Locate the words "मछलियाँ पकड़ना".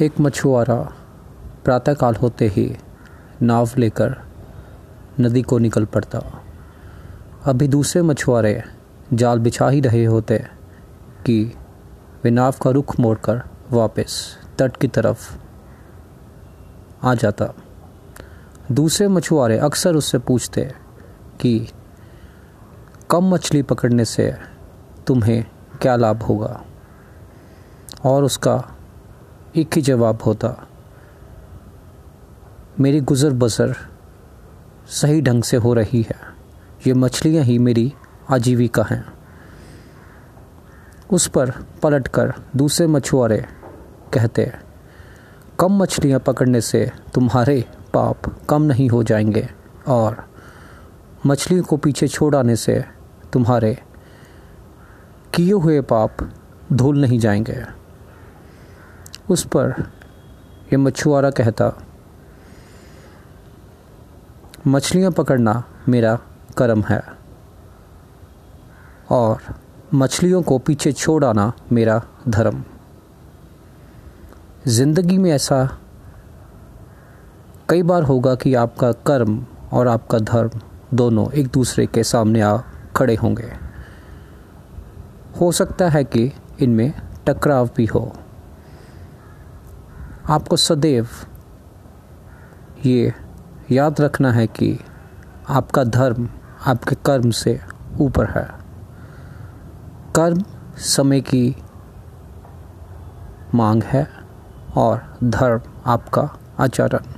64.66-65.62